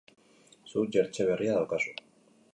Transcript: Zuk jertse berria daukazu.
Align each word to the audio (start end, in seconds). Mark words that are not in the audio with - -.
Zuk 0.71 0.89
jertse 0.95 1.29
berria 1.29 1.59
daukazu. 1.61 1.95